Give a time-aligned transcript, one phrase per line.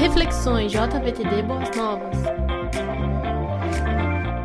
[0.00, 2.16] Reflexões JVTD Boas Novas.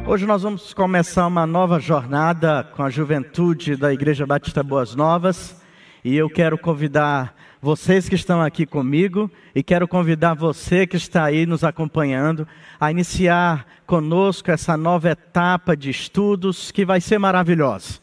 [0.05, 5.63] Hoje nós vamos começar uma nova jornada com a juventude da Igreja Batista Boas Novas
[6.03, 11.23] e eu quero convidar vocês que estão aqui comigo e quero convidar você que está
[11.23, 12.45] aí nos acompanhando
[12.77, 18.01] a iniciar conosco essa nova etapa de estudos que vai ser maravilhosa.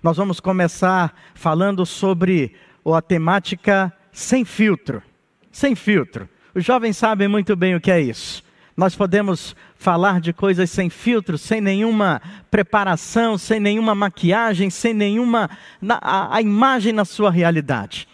[0.00, 2.54] Nós vamos começar falando sobre
[2.86, 5.02] a temática sem filtro.
[5.50, 6.28] Sem filtro.
[6.54, 8.42] Os jovens sabem muito bem o que é isso.
[8.76, 15.50] Nós podemos falar de coisas sem filtro, sem nenhuma preparação, sem nenhuma maquiagem, sem nenhuma
[15.88, 18.06] a, a imagem na sua realidade.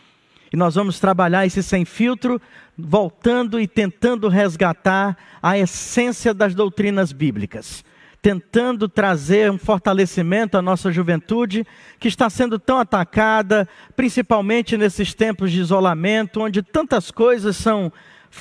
[0.52, 2.40] E nós vamos trabalhar esse sem filtro,
[2.76, 7.84] voltando e tentando resgatar a essência das doutrinas bíblicas
[8.22, 11.66] tentando trazer um fortalecimento à nossa juventude,
[11.98, 13.66] que está sendo tão atacada,
[13.96, 17.90] principalmente nesses tempos de isolamento, onde tantas coisas são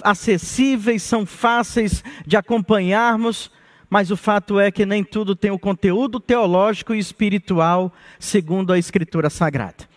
[0.03, 3.51] acessíveis, são fáceis de acompanharmos,
[3.89, 8.77] mas o fato é que nem tudo tem o conteúdo teológico e espiritual segundo a
[8.77, 9.89] Escritura Sagrada.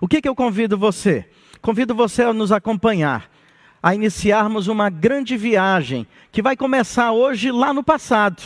[0.00, 1.26] O que, que eu convido você?
[1.60, 3.30] Convido você a nos acompanhar,
[3.82, 8.42] a iniciarmos uma grande viagem que vai começar hoje lá no passado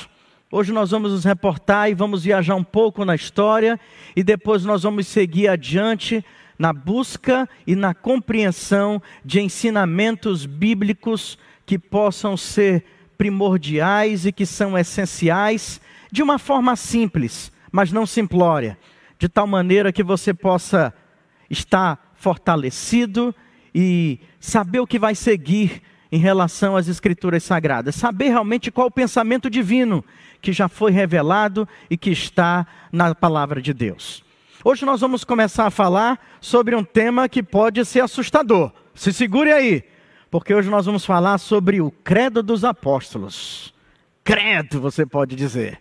[0.55, 3.81] Hoje nós vamos nos reportar e vamos viajar um pouco na história
[4.14, 6.22] e depois nós vamos seguir adiante
[6.58, 12.84] na busca e na compreensão de ensinamentos bíblicos que possam ser
[13.17, 18.78] primordiais e que são essenciais de uma forma simples, mas não simplória,
[19.19, 20.92] de tal maneira que você possa
[21.48, 23.34] estar fortalecido
[23.75, 28.91] e saber o que vai seguir em relação às Escrituras Sagradas, saber realmente qual o
[28.91, 30.05] pensamento divino
[30.42, 34.22] que já foi revelado e que está na palavra de Deus.
[34.64, 38.70] Hoje nós vamos começar a falar sobre um tema que pode ser assustador.
[38.94, 39.82] Se segure aí,
[40.30, 43.74] porque hoje nós vamos falar sobre o credo dos apóstolos.
[44.22, 45.81] Credo, você pode dizer.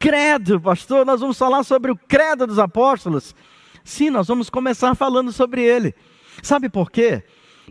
[0.00, 3.36] Credo, pastor, nós vamos falar sobre o credo dos apóstolos.
[3.84, 5.94] Sim, nós vamos começar falando sobre ele.
[6.42, 7.22] Sabe por quê?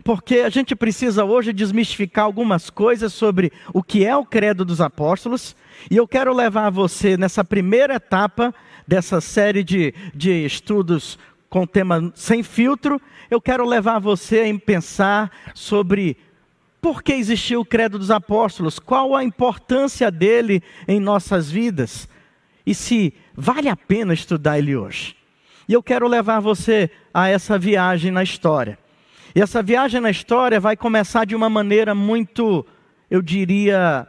[0.04, 4.80] porque a gente precisa hoje desmistificar algumas coisas sobre o que é o credo dos
[4.80, 5.56] apóstolos,
[5.90, 8.54] e eu quero levar você nessa primeira etapa
[8.88, 11.18] dessa série de, de estudos
[11.50, 12.98] com tema sem filtro,
[13.30, 16.16] eu quero levar você a pensar sobre
[16.80, 22.08] por que existiu o credo dos apóstolos, qual a importância dele em nossas vidas
[22.64, 25.14] e se vale a pena estudar ele hoje.
[25.68, 28.78] E eu quero levar você a essa viagem na história.
[29.34, 32.64] E essa viagem na história vai começar de uma maneira muito,
[33.10, 34.06] eu diria,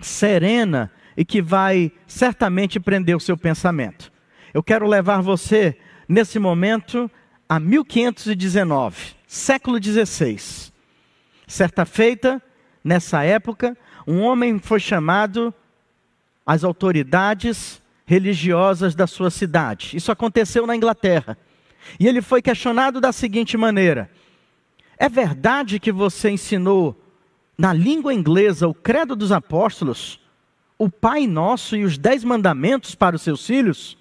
[0.00, 0.90] serena
[1.20, 4.10] e que vai certamente prender o seu pensamento.
[4.54, 5.76] Eu quero levar você,
[6.08, 7.10] nesse momento,
[7.46, 10.72] a 1519, século XVI.
[11.46, 12.42] Certa feita,
[12.82, 13.76] nessa época,
[14.06, 15.52] um homem foi chamado
[16.46, 19.98] às autoridades religiosas da sua cidade.
[19.98, 21.36] Isso aconteceu na Inglaterra.
[21.98, 24.10] E ele foi questionado da seguinte maneira:
[24.96, 26.98] é verdade que você ensinou
[27.58, 30.18] na língua inglesa o Credo dos Apóstolos,
[30.80, 33.98] o Pai Nosso e os Dez Mandamentos para os seus filhos?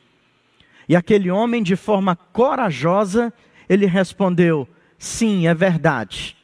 [0.87, 3.33] E aquele homem, de forma corajosa,
[3.67, 4.65] ele respondeu:
[4.97, 6.37] Sim, é verdade.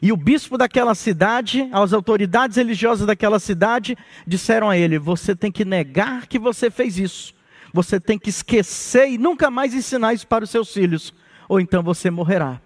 [0.00, 5.50] E o bispo daquela cidade, as autoridades religiosas daquela cidade, disseram a ele: Você tem
[5.50, 7.34] que negar que você fez isso.
[7.72, 11.12] Você tem que esquecer e nunca mais ensinar isso para os seus filhos,
[11.48, 12.60] ou então você morrerá.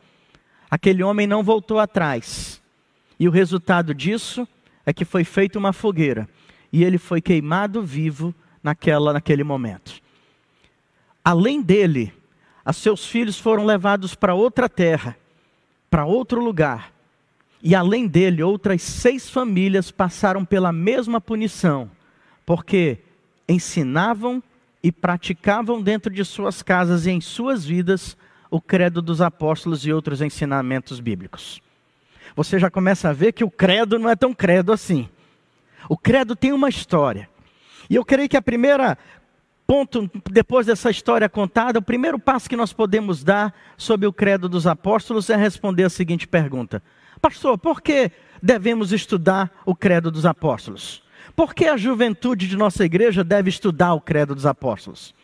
[0.71, 2.61] Aquele homem não voltou atrás.
[3.19, 4.47] E o resultado disso
[4.85, 6.29] é que foi feita uma fogueira
[6.73, 10.01] e ele foi queimado vivo naquela naquele momento.
[11.25, 12.13] Além dele,
[12.65, 15.17] os seus filhos foram levados para outra terra,
[15.91, 16.93] para outro lugar.
[17.63, 21.91] E além dele, outras seis famílias passaram pela mesma punição,
[22.47, 22.99] porque
[23.49, 24.43] ensinavam
[24.83, 28.17] e praticavam dentro de suas casas e em suas vidas
[28.51, 31.61] o credo dos apóstolos e outros ensinamentos bíblicos.
[32.35, 35.09] Você já começa a ver que o credo não é tão credo assim.
[35.89, 37.29] O credo tem uma história.
[37.89, 38.97] E eu creio que a primeira
[39.67, 44.49] ponto, depois dessa história contada, o primeiro passo que nós podemos dar sobre o credo
[44.49, 46.83] dos apóstolos é responder a seguinte pergunta:
[47.21, 48.11] Pastor, por que
[48.43, 51.03] devemos estudar o credo dos apóstolos?
[51.37, 55.15] Por que a juventude de nossa igreja deve estudar o credo dos apóstolos?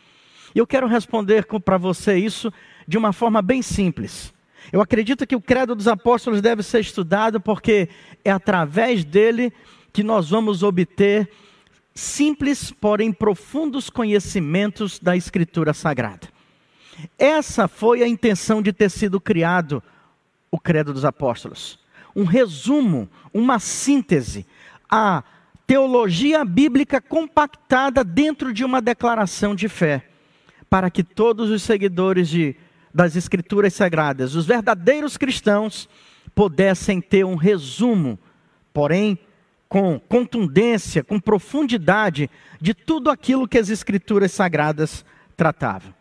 [0.55, 2.51] E eu quero responder para você isso
[2.87, 4.33] de uma forma bem simples.
[4.71, 7.89] Eu acredito que o Credo dos Apóstolos deve ser estudado porque
[8.23, 9.53] é através dele
[9.97, 11.27] que nós vamos obter
[11.95, 16.27] simples, porém profundos conhecimentos da Escritura Sagrada.
[17.17, 19.81] Essa foi a intenção de ter sido criado
[20.51, 21.79] o Credo dos Apóstolos.
[22.15, 24.45] um resumo, uma síntese,
[24.87, 25.23] a
[25.65, 30.07] teologia bíblica compactada dentro de uma declaração de fé,
[30.69, 32.55] para que todos os seguidores de,
[32.93, 35.89] das Escrituras Sagradas, os verdadeiros cristãos,
[36.35, 38.19] pudessem ter um resumo,
[38.71, 39.17] porém
[39.69, 42.29] com contundência, com profundidade
[42.59, 45.05] de tudo aquilo que as Escrituras Sagradas
[45.35, 45.93] tratavam.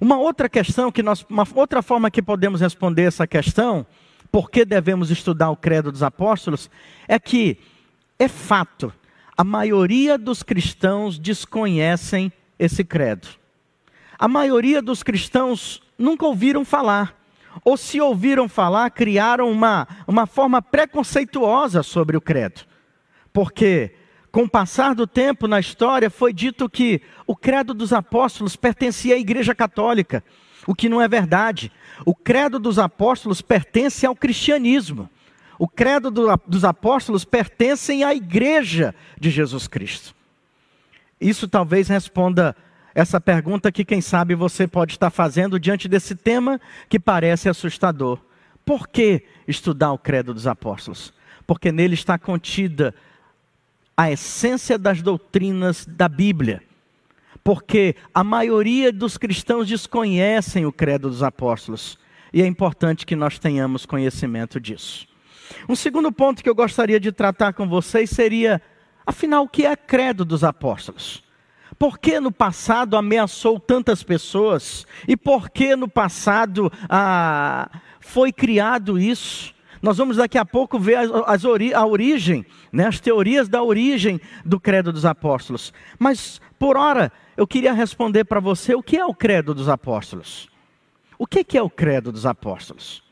[0.00, 3.86] Uma outra questão que nós, uma outra forma que podemos responder essa questão,
[4.30, 6.70] por que devemos estudar o credo dos apóstolos,
[7.06, 7.58] é que
[8.18, 8.92] é fato,
[9.36, 13.28] a maioria dos cristãos desconhecem esse credo.
[14.18, 17.16] A maioria dos cristãos nunca ouviram falar,
[17.64, 22.67] ou se ouviram falar, criaram uma, uma forma preconceituosa sobre o credo.
[23.38, 23.92] Porque,
[24.32, 29.14] com o passar do tempo na história, foi dito que o credo dos apóstolos pertencia
[29.14, 30.24] à Igreja Católica,
[30.66, 31.70] o que não é verdade.
[32.04, 35.08] O credo dos apóstolos pertence ao cristianismo.
[35.56, 40.16] O credo do, dos apóstolos pertencem à igreja de Jesus Cristo.
[41.20, 42.56] Isso talvez responda
[42.92, 48.18] essa pergunta que, quem sabe, você pode estar fazendo diante desse tema que parece assustador.
[48.64, 51.14] Por que estudar o credo dos apóstolos?
[51.46, 52.92] Porque nele está contida
[53.98, 56.62] a essência das doutrinas da Bíblia.
[57.42, 61.98] Porque a maioria dos cristãos desconhecem o credo dos apóstolos.
[62.32, 65.08] E é importante que nós tenhamos conhecimento disso.
[65.68, 68.62] Um segundo ponto que eu gostaria de tratar com vocês seria,
[69.04, 71.24] afinal, o que é credo dos apóstolos?
[71.76, 74.86] Por que no passado ameaçou tantas pessoas?
[75.08, 77.68] E por que no passado ah,
[77.98, 79.52] foi criado isso?
[79.80, 83.62] Nós vamos daqui a pouco ver as, as ori a origem, né, as teorias da
[83.62, 85.72] origem do credo dos apóstolos.
[85.98, 90.48] Mas, por hora, eu queria responder para você o que é o credo dos apóstolos.
[91.18, 93.02] O que, que é o credo dos apóstolos?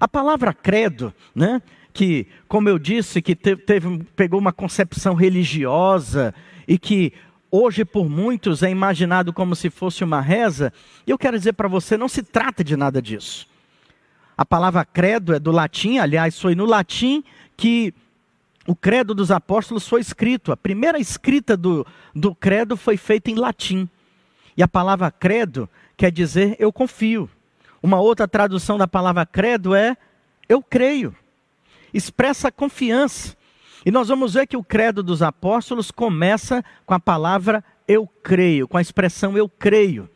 [0.00, 1.62] A palavra credo, né,
[1.92, 6.34] que, como eu disse, que teve, teve, pegou uma concepção religiosa
[6.66, 7.12] e que
[7.50, 10.72] hoje por muitos é imaginado como se fosse uma reza,
[11.06, 13.46] eu quero dizer para você, não se trata de nada disso.
[14.36, 17.22] A palavra credo é do latim, aliás, foi no latim
[17.56, 17.94] que
[18.66, 20.50] o credo dos apóstolos foi escrito.
[20.50, 23.88] A primeira escrita do, do credo foi feita em latim.
[24.56, 27.28] E a palavra credo quer dizer eu confio.
[27.82, 29.96] Uma outra tradução da palavra credo é
[30.48, 31.14] eu creio.
[31.92, 33.36] Expressa confiança.
[33.84, 38.66] E nós vamos ver que o credo dos apóstolos começa com a palavra eu creio,
[38.66, 40.08] com a expressão eu creio.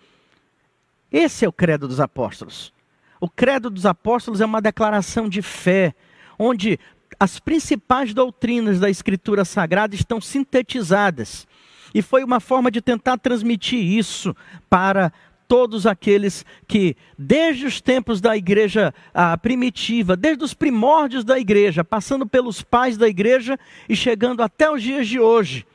[1.13, 2.73] Esse é o credo dos apóstolos.
[3.21, 5.95] O credo dos apóstolos é uma declaração de fé,
[6.39, 6.79] onde
[7.19, 11.47] as principais doutrinas da Escritura Sagrada estão sintetizadas.
[11.95, 14.37] E foi uma forma de tentar transmitir isso
[14.69, 15.13] para
[15.49, 21.83] todos aqueles que, desde os tempos da igreja ah, primitiva, desde os primórdios da igreja,
[21.83, 25.67] passando pelos pais da igreja e chegando até os dias de hoje,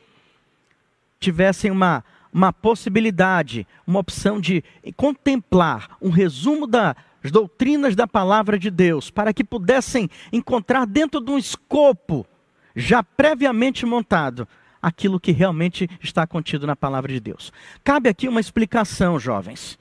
[1.19, 4.63] tivessem uma, uma possibilidade, uma opção de
[4.96, 6.68] contemplar um resumo
[7.24, 12.28] das doutrinas da palavra de Deus, para que pudessem encontrar dentro de um escopo
[12.75, 14.48] já previamente montado
[14.81, 17.54] aquilo que realmente está contido na palavra de Deus.
[17.84, 19.80] Cabe aqui uma explicação, jovens.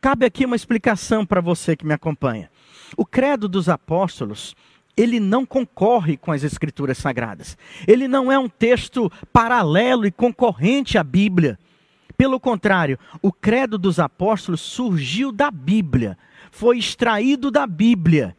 [0.00, 2.50] Cabe aqui uma explicação para você que me acompanha.
[2.96, 4.56] O credo dos apóstolos,
[4.96, 7.56] ele não concorre com as escrituras sagradas.
[7.86, 11.58] Ele não é um texto paralelo e concorrente à Bíblia.
[12.16, 16.16] Pelo contrário, o credo dos apóstolos surgiu da Bíblia,
[16.50, 18.36] foi extraído da Bíblia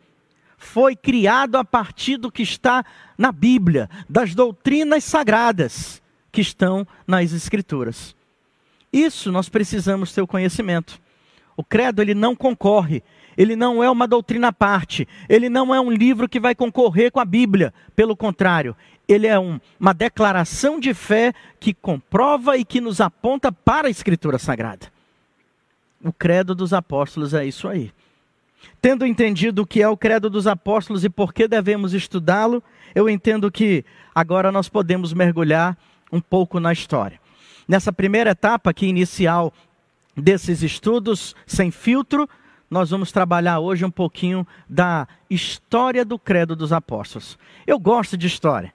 [0.58, 2.84] foi criado a partir do que está
[3.18, 8.16] na Bíblia, das doutrinas sagradas que estão nas Escrituras.
[8.92, 11.00] Isso nós precisamos ter o conhecimento.
[11.56, 13.04] O credo ele não concorre,
[13.38, 17.12] ele não é uma doutrina à parte, ele não é um livro que vai concorrer
[17.12, 17.74] com a Bíblia.
[17.96, 18.76] Pelo contrário,
[19.08, 23.92] ele é um, uma declaração de fé que comprova e que nos aponta para a
[23.92, 24.92] Escritura Sagrada.
[26.04, 27.92] O credo dos apóstolos é isso aí.
[28.82, 33.10] Tendo entendido o que é o credo dos apóstolos e por que devemos estudá-lo, eu
[33.10, 33.84] entendo que
[34.14, 35.78] agora nós podemos mergulhar
[36.12, 37.20] um pouco na história.
[37.68, 39.54] Nessa primeira etapa aqui inicial
[40.16, 42.28] desses estudos sem filtro,
[42.70, 47.38] nós vamos trabalhar hoje um pouquinho da história do credo dos apóstolos.
[47.66, 48.74] Eu gosto de história.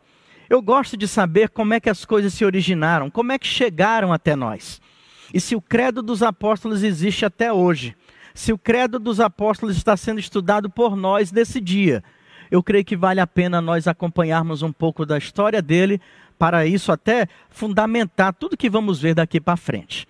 [0.49, 4.13] Eu gosto de saber como é que as coisas se originaram, como é que chegaram
[4.13, 4.81] até nós.
[5.33, 7.97] E se o credo dos apóstolos existe até hoje
[8.35, 12.03] se o credo dos apóstolos está sendo estudado por nós nesse dia,
[12.51, 16.01] eu creio que vale a pena nós acompanharmos um pouco da história dele,
[16.39, 20.07] para isso até fundamentar tudo que vamos ver daqui para frente.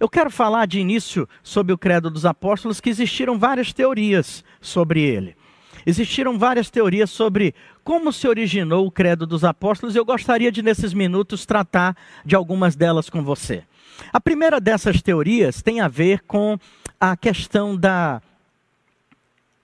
[0.00, 5.02] Eu quero falar de início sobre o credo dos apóstolos, que existiram várias teorias sobre
[5.02, 5.36] ele.
[5.84, 10.62] existiram várias teorias sobre como se originou o Credo dos Apóstolos e eu gostaria de,
[10.62, 13.64] nesses minutos, tratar de algumas delas com você.
[14.12, 16.58] A primeira dessas teorias tem a ver com
[17.00, 18.20] a questão da,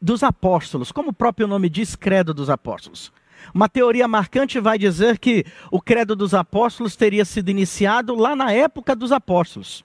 [0.01, 3.13] dos apóstolos, como o próprio nome diz, Credo dos Apóstolos.
[3.53, 8.53] Uma teoria marcante vai dizer que o Credo dos Apóstolos teria sido iniciado lá na
[8.53, 9.85] época dos apóstolos.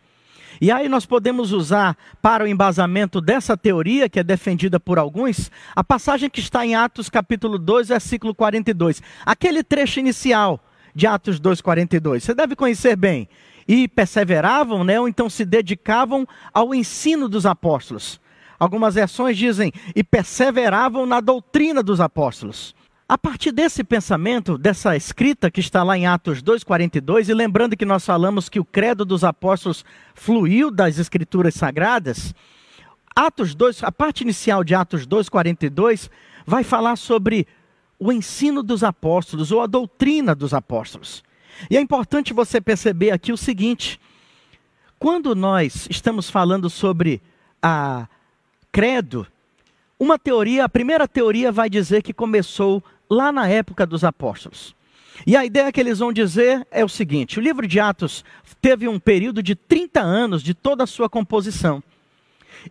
[0.61, 5.49] E aí nós podemos usar para o embasamento dessa teoria, que é defendida por alguns,
[5.75, 9.01] a passagem que está em Atos capítulo 2, versículo 42.
[9.25, 10.59] Aquele trecho inicial
[10.93, 12.23] de Atos 2, 42.
[12.23, 13.27] Você deve conhecer bem.
[13.71, 18.19] E perseveravam, né, ou então se dedicavam ao ensino dos apóstolos.
[18.59, 22.73] Algumas versões dizem, e perseveravam na doutrina dos apóstolos.
[23.07, 27.85] A partir desse pensamento, dessa escrita que está lá em Atos 2,42, e lembrando que
[27.85, 29.85] nós falamos que o credo dos apóstolos
[30.15, 32.33] fluiu das escrituras sagradas,
[33.15, 36.09] Atos 2, a parte inicial de Atos 2,42
[36.45, 37.47] vai falar sobre
[37.99, 41.23] o ensino dos apóstolos ou a doutrina dos apóstolos.
[41.69, 43.99] E é importante você perceber aqui o seguinte:
[44.99, 47.21] quando nós estamos falando sobre
[47.61, 48.07] a
[48.71, 49.25] credo,
[49.99, 54.75] uma teoria, a primeira teoria vai dizer que começou lá na época dos apóstolos.
[55.25, 58.23] E a ideia que eles vão dizer é o seguinte: o livro de Atos
[58.61, 61.83] teve um período de 30 anos de toda a sua composição.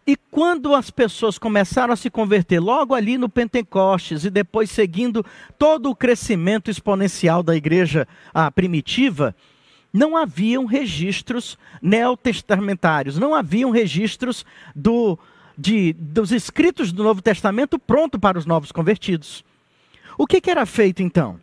[0.07, 5.25] E quando as pessoas começaram a se converter, logo ali no Pentecostes e depois seguindo
[5.59, 9.35] todo o crescimento exponencial da igreja ah, primitiva,
[9.93, 14.45] não haviam registros neotestamentários, não haviam registros
[14.75, 15.19] do,
[15.57, 19.45] de, dos escritos do Novo Testamento pronto para os novos convertidos.
[20.17, 21.41] O que, que era feito então?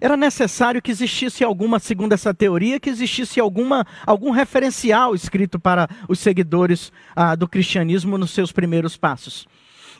[0.00, 5.88] Era necessário que existisse alguma, segundo essa teoria, que existisse alguma, algum referencial escrito para
[6.08, 9.46] os seguidores ah, do cristianismo nos seus primeiros passos.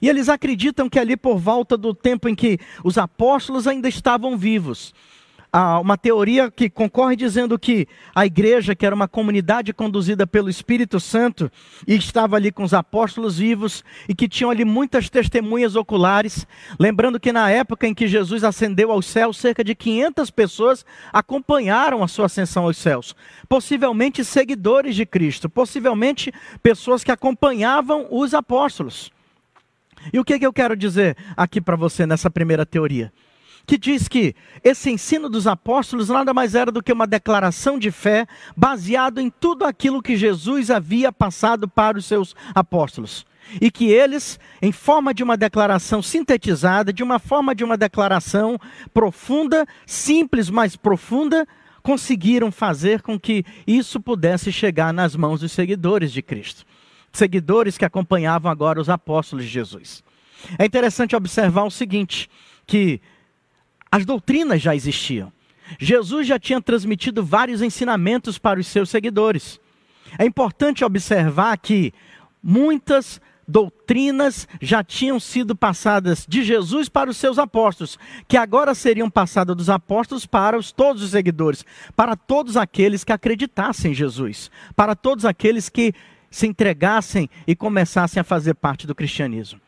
[0.01, 4.37] E eles acreditam que ali por volta do tempo em que os apóstolos ainda estavam
[4.37, 4.95] vivos,
[5.53, 10.49] ah, uma teoria que concorre dizendo que a igreja, que era uma comunidade conduzida pelo
[10.49, 11.51] Espírito Santo,
[11.87, 16.47] e estava ali com os apóstolos vivos, e que tinham ali muitas testemunhas oculares.
[16.79, 22.03] Lembrando que na época em que Jesus ascendeu aos céus, cerca de 500 pessoas acompanharam
[22.03, 23.15] a sua ascensão aos céus.
[23.49, 29.11] Possivelmente seguidores de Cristo, possivelmente pessoas que acompanhavam os apóstolos.
[30.13, 33.13] E o que, que eu quero dizer aqui para você nessa primeira teoria?
[33.71, 34.35] Que diz que
[34.65, 39.31] esse ensino dos apóstolos nada mais era do que uma declaração de fé baseado em
[39.31, 43.25] tudo aquilo que Jesus havia passado para os seus apóstolos.
[43.61, 48.59] E que eles, em forma de uma declaração sintetizada, de uma forma de uma declaração
[48.93, 51.47] profunda, simples, mas profunda,
[51.81, 56.65] conseguiram fazer com que isso pudesse chegar nas mãos dos seguidores de Cristo.
[57.13, 60.03] Seguidores que acompanhavam agora os apóstolos de Jesus.
[60.59, 62.29] É interessante observar o seguinte:
[62.67, 63.01] que
[63.91, 65.33] as doutrinas já existiam.
[65.79, 69.61] Jesus já tinha transmitido vários ensinamentos para os seus seguidores.
[70.19, 71.93] É importante observar que
[72.43, 79.11] muitas doutrinas já tinham sido passadas de Jesus para os seus apóstolos, que agora seriam
[79.11, 81.65] passadas dos apóstolos para os, todos os seguidores,
[81.97, 85.93] para todos aqueles que acreditassem em Jesus, para todos aqueles que
[86.31, 89.61] se entregassem e começassem a fazer parte do cristianismo.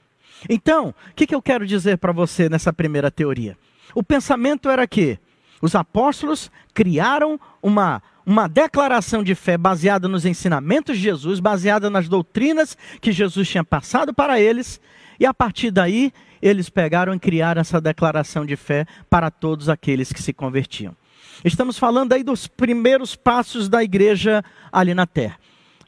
[0.48, 3.56] Então, o que, que eu quero dizer para você nessa primeira teoria?
[3.94, 5.18] O pensamento era que
[5.60, 12.08] os apóstolos criaram uma, uma declaração de fé baseada nos ensinamentos de Jesus, baseada nas
[12.08, 14.80] doutrinas que Jesus tinha passado para eles,
[15.20, 20.12] e a partir daí eles pegaram e criaram essa declaração de fé para todos aqueles
[20.12, 20.96] que se convertiam.
[21.44, 25.38] Estamos falando aí dos primeiros passos da igreja ali na terra.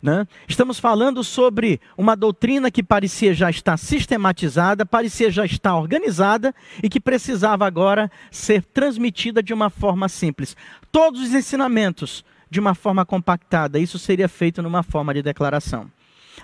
[0.04, 0.28] Né?
[0.46, 6.90] Estamos falando sobre uma doutrina que parecia já estar sistematizada, parecia já estar organizada e
[6.90, 10.54] que precisava agora ser transmitida de uma forma simples.
[10.92, 15.90] Todos os ensinamentos de uma forma compactada, isso seria feito numa forma de declaração.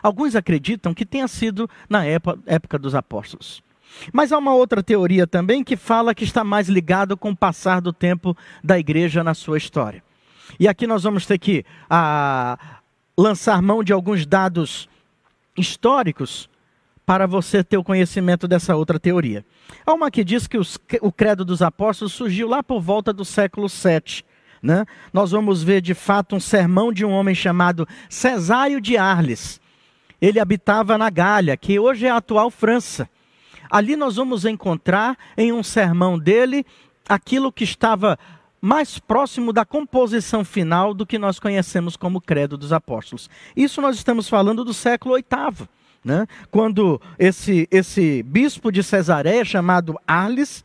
[0.03, 3.63] Alguns acreditam que tenha sido na época dos apóstolos.
[4.11, 7.83] Mas há uma outra teoria também que fala que está mais ligado com o passar
[7.83, 10.03] do tempo da igreja na sua história.
[10.59, 12.80] E aqui nós vamos ter que a,
[13.21, 14.89] lançar mão de alguns dados
[15.57, 16.49] históricos
[17.05, 19.45] para você ter o conhecimento dessa outra teoria.
[19.85, 23.25] Há uma que diz que os, o credo dos apóstolos surgiu lá por volta do
[23.25, 24.25] século VII.
[24.63, 24.87] Né?
[25.13, 29.61] Nós vamos ver de fato um sermão de um homem chamado Cesário de Arles.
[30.21, 33.09] Ele habitava na Gália, que hoje é a atual França.
[33.71, 36.65] Ali nós vamos encontrar em um sermão dele
[37.09, 38.19] aquilo que estava
[38.61, 43.31] mais próximo da composição final do que nós conhecemos como Credo dos Apóstolos.
[43.57, 45.69] Isso nós estamos falando do século VIII.
[46.05, 46.27] Né?
[46.51, 50.65] Quando esse, esse bispo de Cesareia, chamado Arles,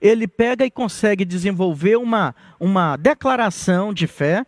[0.00, 4.44] ele pega e consegue desenvolver uma, uma declaração de fé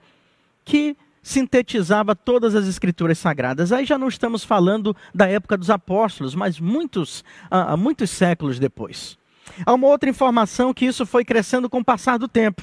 [0.64, 3.71] que sintetizava todas as escrituras sagradas.
[3.71, 9.16] Aí já não estamos falando da época dos apóstolos, mas muitos, uh, muitos séculos depois.
[9.64, 12.62] Há uma outra informação que isso foi crescendo com o passar do tempo,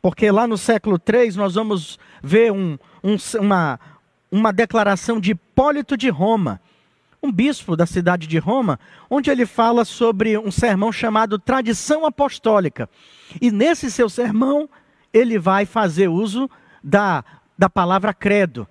[0.00, 3.80] porque lá no século III nós vamos ver um, um, uma,
[4.30, 6.60] uma declaração de Hipólito de Roma,
[7.22, 12.88] um bispo da cidade de Roma, onde ele fala sobre um sermão chamado Tradição Apostólica.
[13.40, 14.68] E nesse seu sermão,
[15.12, 16.48] ele vai fazer uso
[16.82, 17.22] da,
[17.58, 18.66] da palavra credo.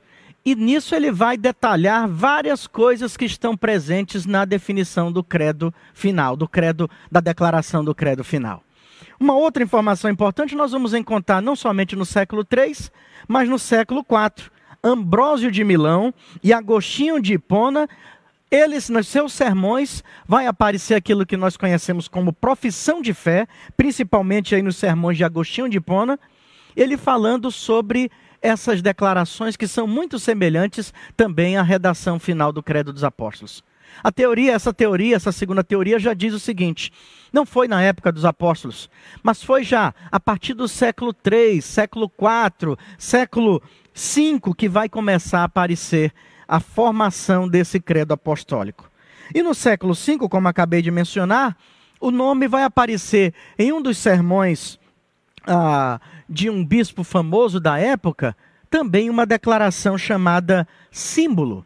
[0.46, 6.36] E nisso ele vai detalhar várias coisas que estão presentes na definição do credo final,
[6.36, 8.63] do credo, da declaração do credo final.
[9.19, 12.89] Uma outra informação importante nós vamos encontrar não somente no século III,
[13.27, 14.50] mas no século IV.
[14.81, 17.88] Ambrósio de Milão e Agostinho de Hipona
[18.51, 24.55] eles, nos seus sermões, vai aparecer aquilo que nós conhecemos como profissão de fé, principalmente
[24.55, 26.19] aí nos sermões de Agostinho de Hipona,
[26.75, 28.10] ele falando sobre
[28.41, 33.63] essas declarações que são muito semelhantes também à redação final do Credo dos Apóstolos.
[34.03, 36.91] A teoria, essa teoria, essa segunda teoria já diz o seguinte:
[37.34, 38.89] não foi na época dos apóstolos,
[39.22, 43.62] mas foi já a partir do século 3, século 4, século
[43.93, 46.13] 5 que vai começar a aparecer
[46.48, 48.89] a formação desse credo apostólico.
[49.34, 51.55] E no século V, como acabei de mencionar,
[52.00, 54.79] o nome vai aparecer em um dos sermões
[55.46, 58.36] ah, de um bispo famoso da época,
[58.69, 61.65] também uma declaração chamada símbolo.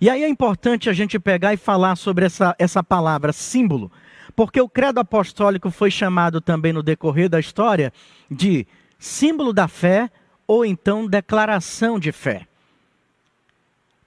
[0.00, 3.92] E aí é importante a gente pegar e falar sobre essa, essa palavra, símbolo,
[4.34, 7.92] porque o credo apostólico foi chamado também no decorrer da história
[8.28, 8.66] de
[8.98, 10.10] símbolo da fé
[10.46, 12.48] ou então declaração de fé.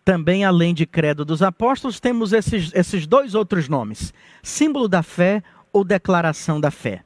[0.03, 5.41] Também, além de credo dos apóstolos, temos esses, esses dois outros nomes: símbolo da fé
[5.71, 7.03] ou declaração da fé.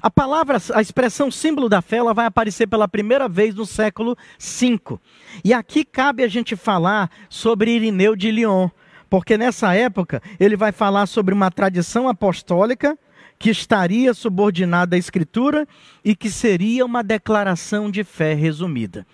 [0.00, 4.16] A palavra, a expressão símbolo da fé, ela vai aparecer pela primeira vez no século
[4.38, 4.98] V.
[5.44, 8.68] E aqui cabe a gente falar sobre Irineu de Lyon,
[9.08, 12.96] porque nessa época ele vai falar sobre uma tradição apostólica
[13.38, 15.66] que estaria subordinada à Escritura
[16.04, 19.06] e que seria uma declaração de fé resumida.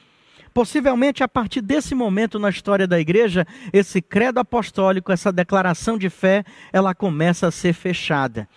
[0.52, 6.10] Possivelmente a partir desse momento na história da igreja, esse credo apostólico, essa declaração de
[6.10, 8.48] fé, ela começa a ser fechada.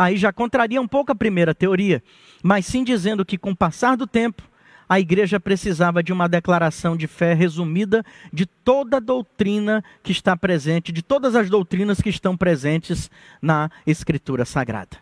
[0.00, 2.02] Aí já contraria um pouco a primeira teoria,
[2.42, 4.42] mas sim dizendo que com o passar do tempo,
[4.88, 10.34] a igreja precisava de uma declaração de fé resumida de toda a doutrina que está
[10.34, 13.10] presente, de todas as doutrinas que estão presentes
[13.42, 14.96] na Escritura Sagrada.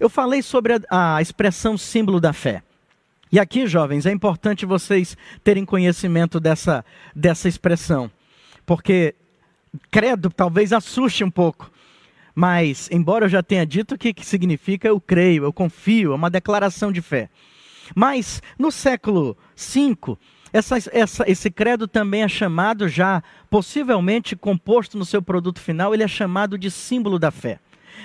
[0.00, 2.64] Eu falei sobre a, a expressão símbolo da fé.
[3.30, 8.10] E aqui, jovens, é importante vocês terem conhecimento dessa, dessa expressão,
[8.66, 9.14] porque
[9.92, 11.70] credo talvez assuste um pouco,
[12.40, 16.14] mas, embora eu já tenha dito o que, que significa eu creio, eu confio, é
[16.14, 17.28] uma declaração de fé.
[17.96, 20.16] Mas, no século V,
[20.52, 26.04] essa, essa, esse credo também é chamado já, possivelmente composto no seu produto final, ele
[26.04, 27.58] é chamado de símbolo da fé.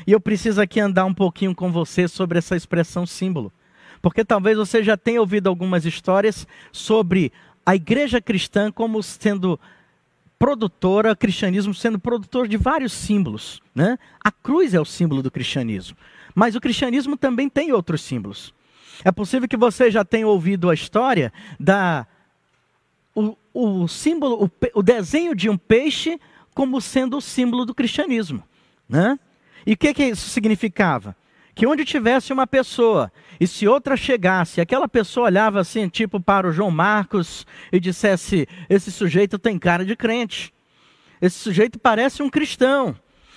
[0.07, 3.53] E eu preciso aqui andar um pouquinho com você sobre essa expressão símbolo.
[4.01, 7.31] Porque talvez você já tenha ouvido algumas histórias sobre
[7.63, 9.59] a igreja cristã como sendo
[10.43, 13.62] produtora, cristianismo sendo produtor de vários símbolos.
[13.73, 13.97] Né?
[14.21, 15.95] A cruz é o símbolo do cristianismo.
[16.36, 18.53] Mas o cristianismo também tem outros símbolos.
[19.06, 22.06] É possível que você já tenha ouvido a história da
[23.15, 26.19] o, o símbolo, o, o desenho de um peixe
[26.53, 28.43] como sendo o símbolo do cristianismo.
[28.89, 29.17] Né?
[29.65, 31.15] E o que, que isso significava?
[31.55, 36.47] Que onde tivesse uma pessoa, e se outra chegasse, aquela pessoa olhava assim, tipo para
[36.47, 40.53] o João Marcos, e dissesse: Esse sujeito tem cara de crente,
[41.21, 42.95] esse sujeito parece um cristão.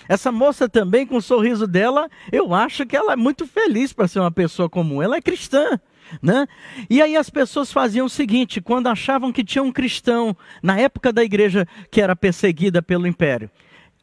[0.09, 4.07] Essa moça também, com o sorriso dela, eu acho que ela é muito feliz para
[4.07, 5.79] ser uma pessoa comum, ela é cristã.
[6.21, 6.47] Né?
[6.89, 11.11] E aí as pessoas faziam o seguinte: quando achavam que tinha um cristão, na época
[11.11, 13.49] da igreja que era perseguida pelo império,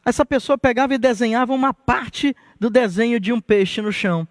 [0.05, 4.27] essa pessoa pegava e desenhava uma parte do desenho de um peixe no chão.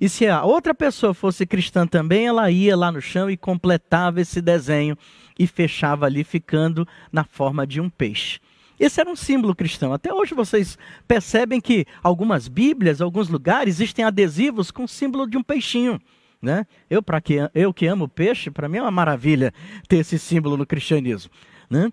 [0.00, 4.20] E se a outra pessoa fosse cristã também, ela ia lá no chão e completava
[4.20, 4.96] esse desenho
[5.38, 8.40] e fechava ali, ficando na forma de um peixe.
[8.78, 9.92] Esse era um símbolo cristão.
[9.92, 15.36] Até hoje vocês percebem que algumas Bíblias, alguns lugares, existem adesivos com o símbolo de
[15.36, 16.00] um peixinho.
[16.40, 16.66] Né?
[16.90, 19.54] Eu, que, eu que amo peixe, para mim é uma maravilha
[19.86, 21.30] ter esse símbolo no cristianismo.
[21.70, 21.92] Né?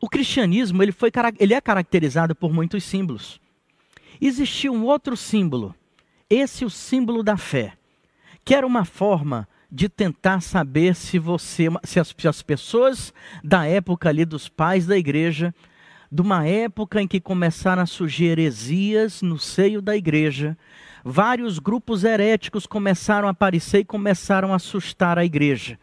[0.00, 3.40] O cristianismo ele, foi, ele é caracterizado por muitos símbolos.
[4.20, 5.74] Existia um outro símbolo,
[6.28, 7.74] esse é o símbolo da fé,
[8.44, 13.12] que era uma forma de tentar saber se você, se as, se as pessoas
[13.44, 15.54] da época ali dos pais da igreja
[16.10, 20.56] de uma época em que começaram a surgir heresias no seio da igreja.
[21.04, 25.78] Vários grupos heréticos começaram a aparecer e começaram a assustar a igreja.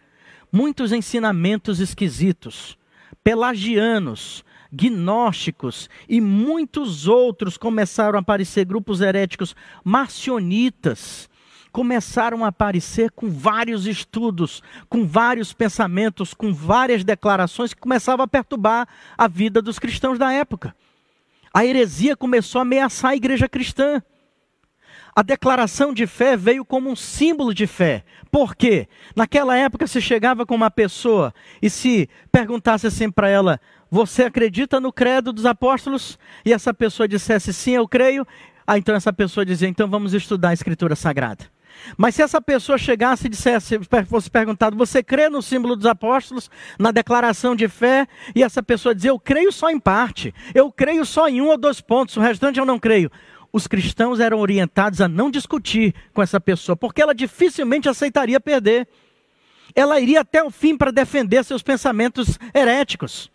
[0.52, 2.78] Muitos ensinamentos esquisitos,
[3.24, 11.30] pelagianos, gnósticos e muitos outros começaram a aparecer, grupos heréticos, marcionitas,
[11.76, 18.28] começaram a aparecer com vários estudos, com vários pensamentos, com várias declarações que começavam a
[18.28, 20.74] perturbar a vida dos cristãos da época.
[21.54, 24.02] A heresia começou a ameaçar a igreja cristã.
[25.14, 28.04] A declaração de fé veio como um símbolo de fé.
[28.30, 28.88] Por quê?
[29.16, 33.60] Naquela época se chegava com uma pessoa e se perguntasse assim para ela:
[33.96, 36.20] Você acredita no credo dos apóstolos?
[36.44, 38.28] E essa pessoa dissesse: Sim, eu creio.
[38.68, 41.46] Ah, então essa pessoa dizia: Então vamos estudar a Escritura Sagrada.
[41.96, 43.80] Mas se essa pessoa chegasse e dissesse,
[44.10, 48.06] fosse perguntado, você crê no símbolo dos apóstolos, na declaração de fé,
[48.36, 51.58] e essa pessoa dizia, eu creio só em parte, eu creio só em um ou
[51.58, 53.10] dois pontos, o restante eu não creio.
[53.50, 58.90] Os cristãos eram orientados a não discutir com essa pessoa, porque ela dificilmente aceitaria perder.
[59.74, 63.34] Ela iria até o fim para defender seus pensamentos heréticos.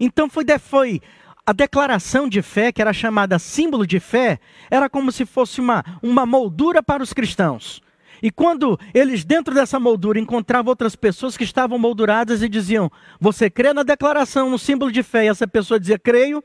[0.00, 1.00] Então foi, foi
[1.46, 5.84] a declaração de fé, que era chamada símbolo de fé, era como se fosse uma,
[6.02, 7.80] uma moldura para os cristãos.
[8.22, 13.48] E quando eles, dentro dessa moldura, encontravam outras pessoas que estavam molduradas e diziam: Você
[13.48, 15.24] crê na declaração, no símbolo de fé?
[15.24, 16.42] E essa pessoa dizia: Creio.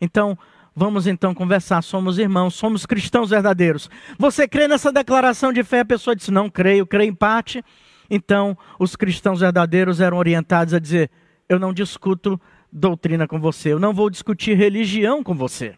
[0.00, 0.38] Então,
[0.74, 1.82] vamos então conversar.
[1.82, 3.90] Somos irmãos, somos cristãos verdadeiros.
[4.18, 5.80] Você crê nessa declaração de fé?
[5.80, 7.64] A pessoa disse: Não creio, creio em parte.
[8.08, 11.10] Então, os cristãos verdadeiros eram orientados a dizer:
[11.48, 12.40] Eu não discuto
[12.76, 15.74] doutrina com você, eu não vou discutir religião com você.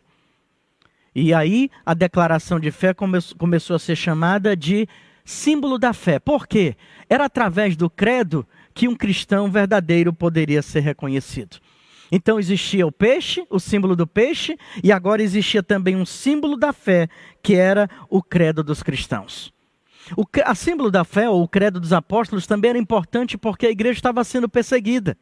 [1.14, 4.88] E aí a declaração de fé come começou a ser chamada de
[5.24, 6.18] símbolo da fé.
[6.18, 6.76] Por quê?
[7.08, 11.58] Era através do credo que um cristão verdadeiro poderia ser reconhecido.
[12.11, 16.72] Então existia o peixe, o símbolo do peixe, e agora existia também um símbolo da
[16.72, 17.08] fé,
[17.42, 19.52] que era o credo dos cristãos.
[20.16, 23.98] O símbolo da fé, ou o credo dos apóstolos, também era importante porque a igreja
[23.98, 25.16] estava sendo perseguida.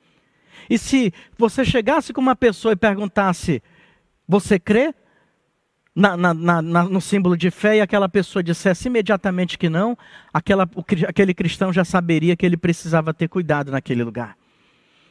[0.69, 3.63] E se você chegasse com uma pessoa e perguntasse:
[4.29, 4.95] Você crê?
[5.95, 9.97] Na, na, na, no símbolo de fé, e aquela pessoa dissesse imediatamente que não,
[10.31, 14.37] aquela, o, aquele cristão já saberia que ele precisava ter cuidado naquele lugar.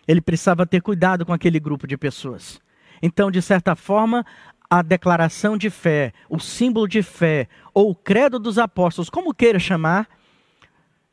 [0.08, 2.62] Ele precisava ter cuidado com aquele grupo de pessoas.
[3.02, 4.24] Então, de certa forma,
[4.70, 9.60] a declaração de fé, o símbolo de fé, ou o credo dos apóstolos, como queira
[9.60, 10.08] chamar,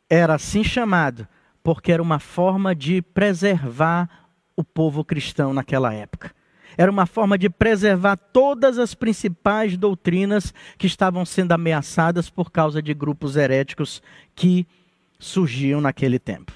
[0.08, 1.26] era assim chamado,
[1.62, 4.08] porque era uma forma de preservar
[4.56, 6.32] o povo cristão naquela época.
[6.76, 12.80] Era uma forma de preservar todas as principais doutrinas que estavam sendo ameaçadas por causa
[12.82, 14.02] de grupos heréticos
[14.34, 14.66] que
[15.18, 16.52] surgiam naquele tempo.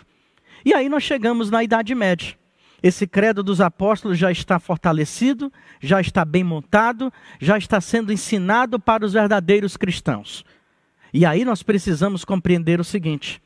[0.64, 2.37] E aí nós chegamos na Idade Média.
[2.82, 8.78] Esse credo dos apóstolos já está fortalecido, já está bem montado, já está sendo ensinado
[8.78, 10.44] para os verdadeiros cristãos.
[11.12, 13.42] E aí nós precisamos compreender o seguinte: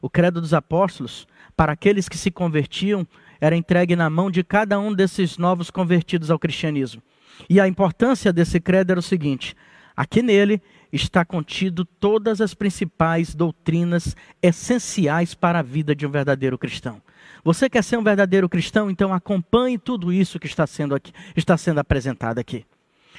[0.00, 1.26] o credo dos apóstolos,
[1.56, 3.06] para aqueles que se convertiam,
[3.42, 7.02] era entregue na mão de cada um desses novos convertidos ao cristianismo.
[7.50, 9.56] E a importância desse credo era o seguinte:
[9.96, 16.56] aqui nele está contido todas as principais doutrinas essenciais para a vida de um verdadeiro
[16.56, 17.02] cristão.
[17.42, 18.88] Você quer ser um verdadeiro cristão?
[18.88, 22.64] Então acompanhe tudo isso que está sendo aqui, está sendo apresentado aqui.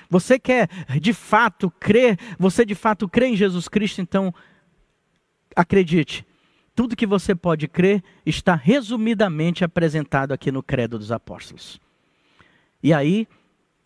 [0.09, 0.69] Você quer
[1.01, 4.33] de fato crer, você de fato crê em Jesus Cristo, então
[5.53, 6.25] acredite,
[6.75, 11.79] tudo que você pode crer está resumidamente apresentado aqui no Credo dos Apóstolos.
[12.81, 13.27] E aí,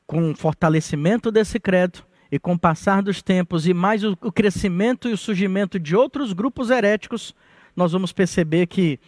[0.06, 5.08] com o fortalecimento desse credo, e com o passar dos tempos, e mais o, crescimento
[5.08, 7.34] e o surgimento de outros grupos heréticos,
[7.76, 9.00] nós vamos perceber que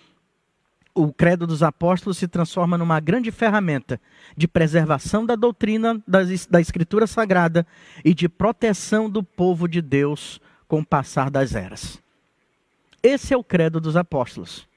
[0.94, 4.00] o credo dos apóstolos se transforma numa grande ferramenta
[4.36, 7.66] de preservação da doutrina da Escritura Sagrada
[8.04, 12.02] e de proteção do povo de Deus com o passar das eras.
[13.02, 14.68] Esse é o credo dos apóstolos.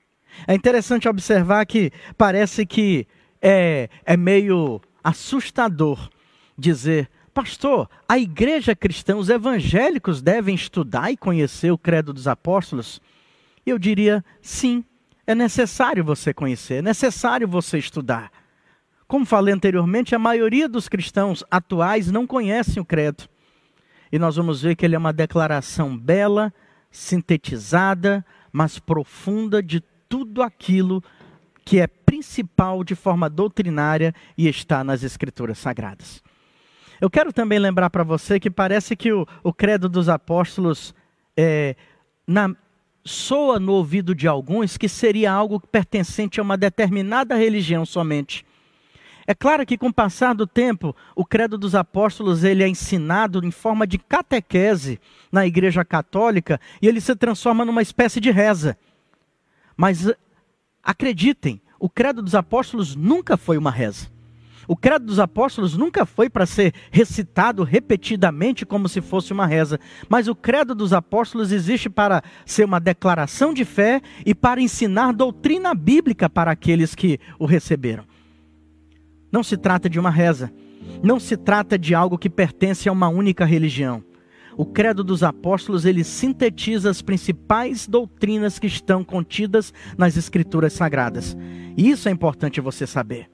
[0.47, 3.07] É interessante observar que parece que
[3.41, 6.09] é, é meio assustador
[6.57, 13.01] dizer, pastor, a igreja cristã, os evangélicos devem estudar e conhecer o credo dos apóstolos?
[13.67, 14.85] Eu diria, sim,
[15.27, 18.31] é necessário você conhecer, é necessário você estudar.
[19.07, 23.25] Como falei anteriormente, a maioria dos cristãos atuais não conhecem o credo.
[24.11, 26.53] E nós vamos ver que ele é uma declaração bela,
[26.93, 31.03] sintetizada, mas profunda de tudo aquilo
[31.65, 36.23] que é principal de forma doutrinária e está nas Escrituras Sagradas.
[37.01, 40.95] Eu quero também lembrar para você que parece que o, o credo dos apóstolos
[41.37, 41.75] é,
[42.27, 42.55] na,
[43.05, 48.45] soa no ouvido de alguns que seria algo pertencente a uma determinada religião somente.
[49.27, 53.45] É claro que com o passar do tempo, o credo dos apóstolos ele é ensinado
[53.45, 58.77] em forma de catequese na Igreja Católica e ele se transforma numa espécie de reza.
[59.77, 60.13] Mas
[60.83, 64.11] acreditem, o credo dos apóstolos nunca foi uma reza.
[64.69, 69.79] O credo dos apóstolos nunca foi para ser recitado repetidamente como se fosse uma reza,
[70.09, 75.13] mas o credo dos apóstolos existe para ser uma declaração de fé e para ensinar
[75.13, 78.12] doutrina bíblica para aqueles que o receberam.
[79.33, 80.53] Não se trata de uma reza,
[81.03, 84.05] não se trata de algo que pertence a uma única religião.
[84.57, 91.35] O credo dos apóstolos, ele sintetiza as principais doutrinas que estão contidas nas escrituras sagradas.
[91.77, 93.31] E isso é importante você saber.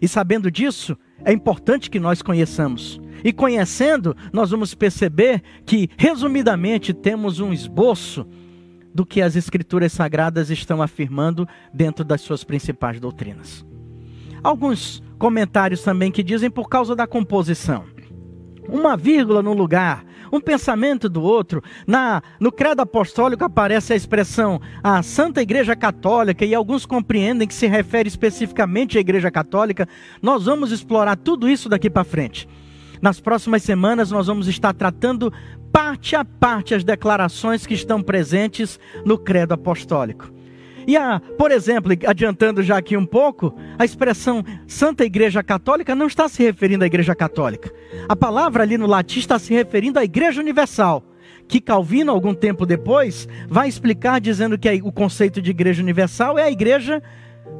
[0.00, 3.00] E sabendo disso, é importante que nós conheçamos.
[3.24, 8.26] E conhecendo, nós vamos perceber que, resumidamente, temos um esboço
[8.94, 13.64] do que as Escrituras Sagradas estão afirmando dentro das suas principais doutrinas.
[14.42, 17.84] Alguns comentários também que dizem por causa da composição.
[18.68, 21.62] Uma vírgula no lugar, um pensamento do outro.
[21.86, 27.54] Na, no credo apostólico aparece a expressão a Santa Igreja Católica e alguns compreendem que
[27.54, 29.88] se refere especificamente à Igreja Católica.
[30.22, 32.48] Nós vamos explorar tudo isso daqui para frente.
[33.00, 35.32] Nas próximas semanas nós vamos estar tratando
[35.72, 40.37] parte a parte as declarações que estão presentes no credo apostólico.
[40.88, 46.06] E a, por exemplo, adiantando já aqui um pouco, a expressão Santa Igreja Católica não
[46.06, 47.70] está se referindo à Igreja Católica.
[48.08, 51.04] A palavra ali no latim está se referindo à Igreja Universal,
[51.46, 56.44] que Calvino, algum tempo depois, vai explicar dizendo que o conceito de Igreja Universal é
[56.44, 57.02] a igreja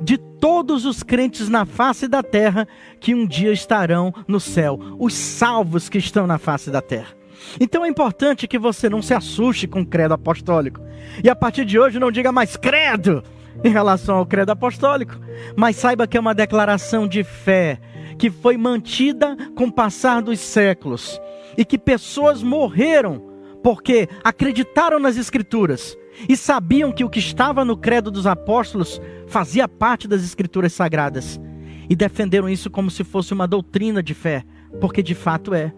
[0.00, 2.66] de todos os crentes na face da terra
[2.98, 7.17] que um dia estarão no céu, os salvos que estão na face da terra.
[7.61, 10.81] Então é importante que você não se assuste com o credo apostólico.
[11.22, 13.22] E a partir de hoje não diga mais credo
[13.64, 15.16] em relação ao credo apostólico,
[15.57, 17.81] mas saiba que é uma declaração de fé
[18.18, 21.20] que foi mantida com o passar dos séculos
[21.57, 23.22] e que pessoas morreram
[23.62, 25.96] porque acreditaram nas escrituras
[26.29, 31.40] e sabiam que o que estava no credo dos apóstolos fazia parte das escrituras sagradas
[31.88, 34.44] e defenderam isso como se fosse uma doutrina de fé,
[34.81, 35.72] porque de fato é.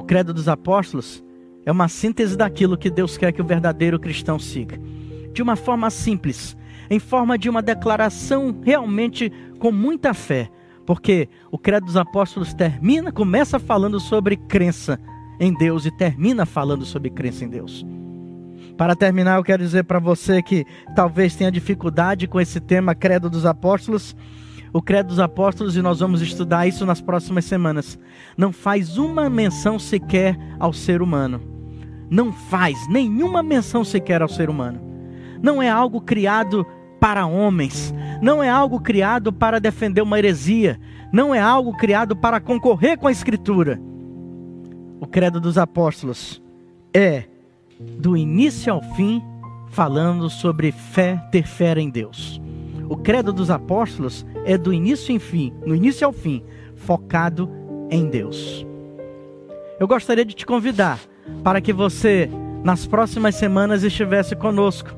[0.00, 1.22] O credo dos apóstolos
[1.66, 4.80] é uma síntese daquilo que Deus quer que o verdadeiro cristão siga.
[5.30, 6.56] De uma forma simples,
[6.88, 10.48] em forma de uma declaração realmente com muita fé.
[10.86, 14.98] Porque o credo dos apóstolos termina, começa falando sobre crença
[15.38, 17.84] em Deus e termina falando sobre crença em Deus.
[18.78, 20.64] Para terminar, eu quero dizer para você que
[20.96, 24.16] talvez tenha dificuldade com esse tema credo dos apóstolos
[24.72, 27.98] o Credo dos Apóstolos, e nós vamos estudar isso nas próximas semanas,
[28.36, 31.40] não faz uma menção sequer ao ser humano.
[32.08, 34.80] Não faz nenhuma menção sequer ao ser humano.
[35.42, 36.66] Não é algo criado
[37.00, 40.78] para homens, não é algo criado para defender uma heresia,
[41.12, 43.80] não é algo criado para concorrer com a Escritura.
[45.00, 46.42] O Credo dos Apóstolos
[46.92, 47.24] é,
[47.80, 49.22] do início ao fim,
[49.68, 52.40] falando sobre fé, ter fé em Deus.
[52.90, 56.42] O credo dos apóstolos é do início em fim, no início ao fim,
[56.74, 57.48] focado
[57.88, 58.66] em Deus.
[59.78, 60.98] Eu gostaria de te convidar
[61.44, 62.28] para que você,
[62.64, 64.90] nas próximas semanas, estivesse conosco,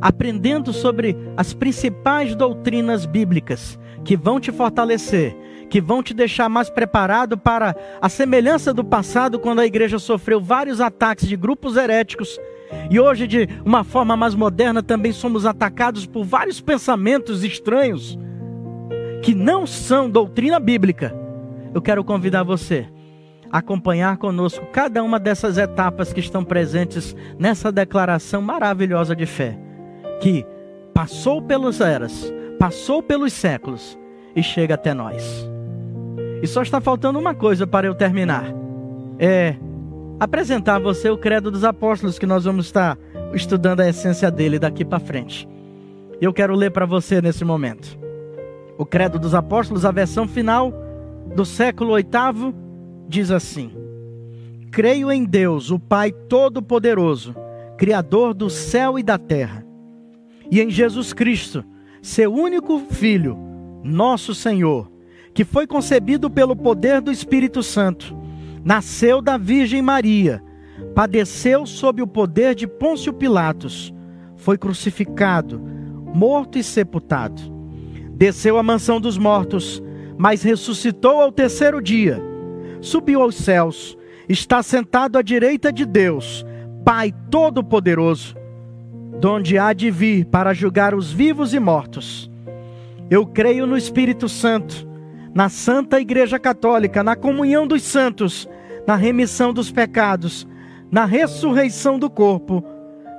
[0.00, 5.36] aprendendo sobre as principais doutrinas bíblicas que vão te fortalecer,
[5.68, 10.40] que vão te deixar mais preparado para a semelhança do passado, quando a igreja sofreu
[10.40, 12.40] vários ataques de grupos heréticos
[12.90, 18.18] e hoje, de uma forma mais moderna, também somos atacados por vários pensamentos estranhos
[19.22, 21.14] que não são doutrina bíblica.
[21.74, 22.86] Eu quero convidar você
[23.50, 29.58] a acompanhar conosco cada uma dessas etapas que estão presentes nessa declaração maravilhosa de fé,
[30.20, 30.46] que
[30.94, 33.98] passou pelas eras, passou pelos séculos
[34.34, 35.48] e chega até nós.
[36.42, 38.46] E só está faltando uma coisa para eu terminar.
[39.18, 39.56] É
[40.20, 42.98] apresentar a você o Credo dos Apóstolos, que nós vamos estar
[43.32, 45.48] estudando a essência dele daqui para frente.
[46.20, 47.98] Eu quero ler para você nesse momento.
[48.76, 50.74] O Credo dos Apóstolos, a versão final
[51.34, 52.54] do século VIII,
[53.08, 53.72] diz assim:
[54.70, 57.34] Creio em Deus, o Pai Todo-Poderoso,
[57.78, 59.64] Criador do céu e da terra,
[60.50, 61.64] e em Jesus Cristo,
[62.02, 63.38] seu único Filho,
[63.82, 64.90] nosso Senhor,
[65.32, 68.19] que foi concebido pelo poder do Espírito Santo
[68.64, 70.42] nasceu da Virgem Maria,
[70.94, 73.94] padeceu sob o poder de Pôncio Pilatos,
[74.36, 75.60] foi crucificado,
[76.14, 77.40] morto e sepultado.
[78.12, 79.82] Desceu à mansão dos mortos,
[80.18, 82.22] mas ressuscitou ao terceiro dia.
[82.80, 83.96] Subiu aos céus,
[84.28, 86.44] está sentado à direita de Deus,
[86.84, 88.34] Pai Todo-Poderoso,
[89.20, 92.30] donde há de vir para julgar os vivos e mortos.
[93.10, 94.89] Eu creio no Espírito Santo
[95.34, 98.48] na Santa Igreja Católica, na comunhão dos santos,
[98.86, 100.46] na remissão dos pecados,
[100.90, 102.64] na ressurreição do corpo,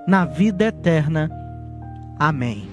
[0.08, 1.30] na vida eterna.
[2.19, 2.70] Amém.